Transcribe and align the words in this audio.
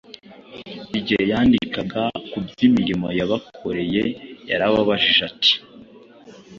Igihe 0.99 1.23
yandikaga 1.31 2.01
ku 2.29 2.37
by’imirimo 2.45 3.07
yabakoreye, 3.19 4.03
yarabajije 4.49 5.21
ati: 5.29 5.53